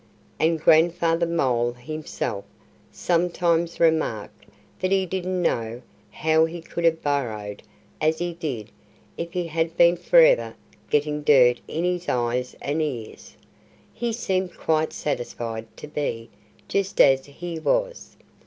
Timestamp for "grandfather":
0.59-1.27